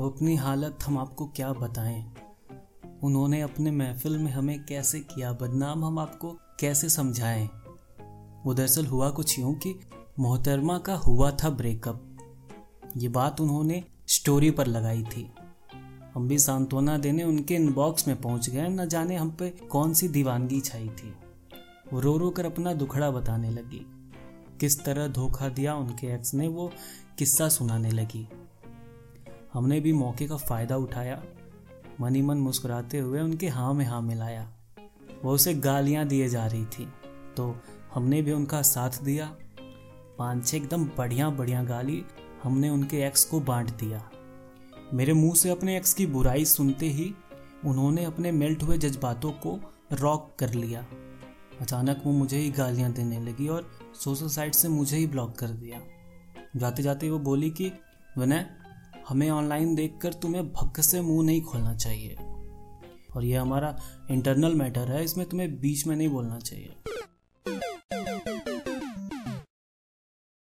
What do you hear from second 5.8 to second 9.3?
हम आपको कैसे समझाएँ? वो दरअसल हुआ